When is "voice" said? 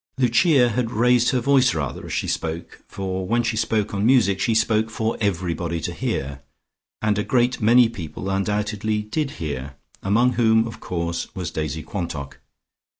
1.39-1.75